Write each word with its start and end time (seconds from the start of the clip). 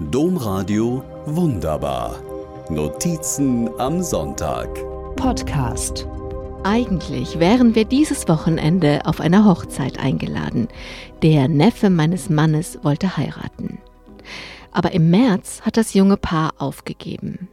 Domradio 0.00 1.02
Wunderbar. 1.26 2.22
Notizen 2.70 3.68
am 3.80 4.00
Sonntag. 4.00 4.68
Podcast. 5.16 6.06
Eigentlich 6.62 7.40
wären 7.40 7.74
wir 7.74 7.84
dieses 7.84 8.28
Wochenende 8.28 9.00
auf 9.06 9.20
einer 9.20 9.44
Hochzeit 9.44 9.98
eingeladen. 9.98 10.68
Der 11.22 11.48
Neffe 11.48 11.90
meines 11.90 12.30
Mannes 12.30 12.78
wollte 12.84 13.16
heiraten. 13.16 13.78
Aber 14.70 14.92
im 14.92 15.10
März 15.10 15.62
hat 15.62 15.76
das 15.76 15.94
junge 15.94 16.16
Paar 16.16 16.52
aufgegeben. 16.58 17.48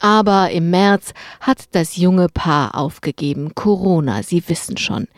Aber 0.00 0.50
im 0.52 0.70
März 0.70 1.12
hat 1.40 1.66
das 1.72 1.96
junge 1.96 2.28
Paar 2.28 2.74
aufgegeben. 2.74 3.54
Corona, 3.54 4.22
Sie 4.22 4.42
wissen 4.48 4.78
schon. 4.78 5.08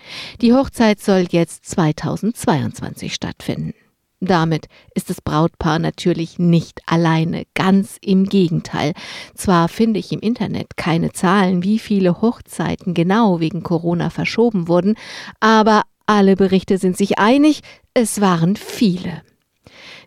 Die 0.40 0.52
Hochzeit 0.52 0.98
soll 0.98 1.28
jetzt 1.30 1.66
2022 1.66 3.14
stattfinden. 3.14 3.74
Damit 4.20 4.66
ist 4.94 5.10
das 5.10 5.20
Brautpaar 5.20 5.78
natürlich 5.78 6.40
nicht 6.40 6.80
alleine, 6.86 7.44
ganz 7.54 7.98
im 8.00 8.24
Gegenteil. 8.24 8.92
Zwar 9.34 9.68
finde 9.68 10.00
ich 10.00 10.10
im 10.12 10.18
Internet 10.18 10.76
keine 10.76 11.12
Zahlen, 11.12 11.62
wie 11.62 11.78
viele 11.78 12.20
Hochzeiten 12.20 12.94
genau 12.94 13.38
wegen 13.38 13.62
Corona 13.62 14.10
verschoben 14.10 14.66
wurden, 14.66 14.96
aber 15.38 15.82
alle 16.06 16.34
Berichte 16.34 16.78
sind 16.78 16.96
sich 16.96 17.18
einig, 17.18 17.60
es 17.94 18.20
waren 18.20 18.56
viele. 18.56 19.22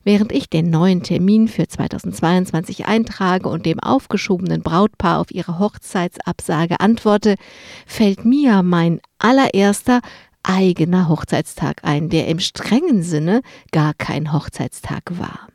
Während 0.04 0.32
ich 0.32 0.50
den 0.50 0.70
neuen 0.70 1.04
Termin 1.04 1.48
für 1.48 1.68
2022 1.68 2.88
eintrage 2.88 3.48
und 3.48 3.66
dem 3.68 3.80
aufgeschobenen 3.80 4.64
Brautpaar 4.64 5.20
auf 5.20 5.30
ihre 5.30 5.60
Hochzeitsabsage 5.60 6.80
antworte, 6.80 7.36
fällt 7.86 8.26
mir 8.26 8.64
mein 8.64 9.00
allererster 9.20 10.02
eigener 10.44 11.10
Hochzeitstag 11.10 11.84
ein, 11.84 12.10
der 12.10 12.28
im 12.28 12.40
strengen 12.40 13.04
Sinne 13.04 13.42
gar 13.72 13.94
kein 13.94 14.34
Hochzeitstag 14.34 15.04
war. 15.18 15.48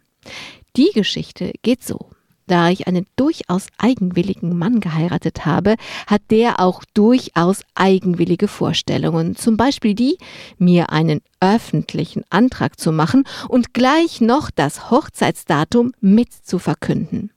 Die 0.76 0.90
Geschichte 0.94 1.52
geht 1.62 1.84
so. 1.84 2.10
Da 2.48 2.70
ich 2.70 2.86
einen 2.86 3.06
durchaus 3.16 3.66
eigenwilligen 3.76 4.56
Mann 4.56 4.78
geheiratet 4.78 5.46
habe, 5.46 5.74
hat 6.06 6.22
der 6.30 6.60
auch 6.60 6.84
durchaus 6.94 7.62
eigenwillige 7.74 8.46
Vorstellungen. 8.46 9.34
Zum 9.34 9.56
Beispiel 9.56 9.94
die, 9.94 10.16
mir 10.56 10.90
einen 10.90 11.22
öffentlichen 11.40 12.22
Antrag 12.30 12.78
zu 12.78 12.92
machen 12.92 13.24
und 13.48 13.74
gleich 13.74 14.20
noch 14.20 14.50
das 14.52 14.90
Hochzeitsdatum 14.90 15.92
mit 16.00 16.32
zu 16.32 16.60
verkünden. 16.60 17.32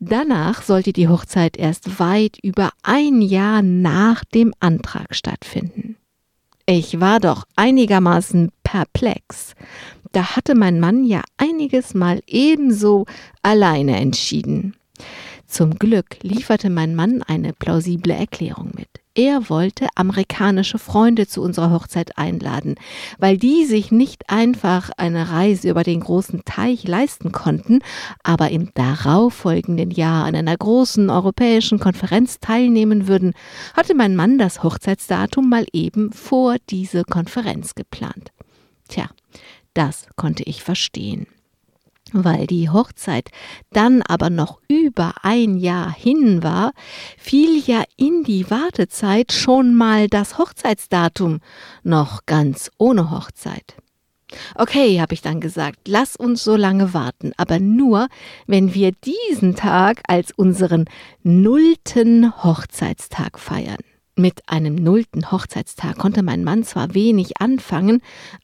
Danach 0.00 0.62
sollte 0.62 0.92
die 0.92 1.08
Hochzeit 1.08 1.56
erst 1.56 1.98
weit 1.98 2.38
über 2.42 2.70
ein 2.82 3.20
Jahr 3.20 3.62
nach 3.62 4.24
dem 4.24 4.54
Antrag 4.60 5.14
stattfinden. 5.14 5.96
Ich 6.70 7.00
war 7.00 7.18
doch 7.18 7.44
einigermaßen 7.56 8.52
perplex. 8.62 9.54
Da 10.12 10.36
hatte 10.36 10.54
mein 10.54 10.80
Mann 10.80 11.02
ja 11.02 11.22
einiges 11.38 11.94
Mal 11.94 12.20
ebenso 12.26 13.06
alleine 13.42 13.96
entschieden. 13.96 14.76
Zum 15.46 15.78
Glück 15.78 16.22
lieferte 16.22 16.68
mein 16.68 16.94
Mann 16.94 17.22
eine 17.22 17.54
plausible 17.54 18.12
Erklärung 18.12 18.72
mit. 18.76 18.97
Er 19.18 19.50
wollte 19.50 19.88
amerikanische 19.96 20.78
Freunde 20.78 21.26
zu 21.26 21.42
unserer 21.42 21.72
Hochzeit 21.72 22.16
einladen, 22.16 22.76
weil 23.18 23.36
die 23.36 23.64
sich 23.64 23.90
nicht 23.90 24.30
einfach 24.30 24.90
eine 24.96 25.32
Reise 25.32 25.70
über 25.70 25.82
den 25.82 25.98
großen 25.98 26.44
Teich 26.44 26.86
leisten 26.86 27.32
konnten, 27.32 27.80
aber 28.22 28.52
im 28.52 28.72
darauffolgenden 28.74 29.90
Jahr 29.90 30.24
an 30.24 30.36
einer 30.36 30.56
großen 30.56 31.10
europäischen 31.10 31.80
Konferenz 31.80 32.38
teilnehmen 32.38 33.08
würden, 33.08 33.32
hatte 33.74 33.96
mein 33.96 34.14
Mann 34.14 34.38
das 34.38 34.62
Hochzeitsdatum 34.62 35.48
mal 35.48 35.66
eben 35.72 36.12
vor 36.12 36.54
diese 36.70 37.02
Konferenz 37.02 37.74
geplant. 37.74 38.30
Tja, 38.86 39.08
das 39.74 40.06
konnte 40.14 40.44
ich 40.44 40.62
verstehen. 40.62 41.26
Weil 42.12 42.46
die 42.46 42.70
Hochzeit 42.70 43.30
dann 43.72 44.02
aber 44.02 44.30
noch 44.30 44.60
über 44.68 45.14
ein 45.22 45.56
Jahr 45.58 45.92
hin 45.92 46.42
war, 46.42 46.72
fiel 47.18 47.62
ja 47.64 47.84
in 47.96 48.24
die 48.24 48.50
Wartezeit 48.50 49.32
schon 49.32 49.74
mal 49.74 50.08
das 50.08 50.38
Hochzeitsdatum, 50.38 51.40
noch 51.82 52.24
ganz 52.26 52.70
ohne 52.78 53.10
Hochzeit. 53.10 53.76
Okay, 54.54 55.00
habe 55.00 55.14
ich 55.14 55.22
dann 55.22 55.40
gesagt, 55.40 55.88
lass 55.88 56.16
uns 56.16 56.44
so 56.44 56.54
lange 56.56 56.92
warten, 56.92 57.32
aber 57.36 57.58
nur, 57.58 58.08
wenn 58.46 58.74
wir 58.74 58.92
diesen 58.92 59.56
Tag 59.56 60.02
als 60.06 60.32
unseren 60.32 60.84
nullten 61.22 62.42
Hochzeitstag 62.44 63.38
feiern. 63.38 63.78
Mit 64.18 64.48
einem 64.48 64.74
nullten 64.74 65.30
Hochzeitstag 65.30 65.96
konnte 65.96 66.24
mein 66.24 66.42
Mann 66.42 66.64
zwar 66.64 66.92
wenig 66.92 67.40
anfangen, 67.40 68.02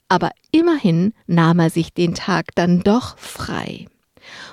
aber 0.09 0.31
immerhin 0.53 1.15
nahm 1.27 1.59
er 1.59 1.69
sich 1.69 1.93
den 1.93 2.15
Tag 2.15 2.55
dann 2.55 2.85
doch 2.85 3.19
frei. 3.19 3.89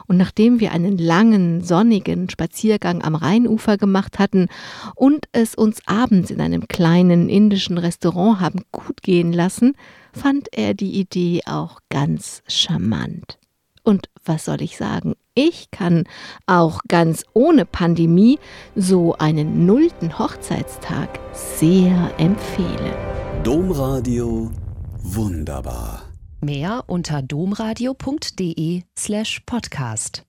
Und 0.08 0.18
nachdem 0.18 0.60
wir 0.60 0.72
einen 0.72 0.98
langen, 0.98 1.64
sonnigen 1.64 2.28
Spaziergang 2.28 3.04
am 3.04 3.14
Rheinufer 3.14 3.78
gemacht 3.78 4.18
hatten 4.18 4.48
und 4.96 5.28
es 5.32 5.54
uns 5.54 5.82
abends 5.86 6.32
in 6.32 6.42
einem 6.42 6.68
kleinen 6.68 7.30
indischen 7.30 7.78
Restaurant 7.78 8.40
haben 8.40 8.64
gut 8.72 9.04
gehen 9.04 9.32
lassen, 9.32 9.76
fand 10.14 10.48
er 10.52 10.74
die 10.74 11.00
Idee 11.00 11.42
auch 11.46 11.82
ganz 11.90 12.42
charmant. 12.48 13.38
Und 13.84 14.10
was 14.24 14.46
soll 14.46 14.62
ich 14.62 14.78
sagen? 14.78 15.16
Ich 15.34 15.72
kann 15.72 16.04
auch 16.46 16.82
ganz 16.88 17.24
ohne 17.34 17.66
Pandemie 17.66 18.38
so 18.76 19.16
einen 19.16 19.66
nullten 19.66 20.20
Hochzeitstag 20.20 21.20
sehr 21.34 22.14
empfehlen. 22.18 22.94
Domradio 23.44 24.52
wunderbar. 25.00 26.04
Mehr 26.42 26.84
unter 26.88 27.22
domradio.de 27.22 28.84
slash 28.98 29.42
podcast. 29.46 30.24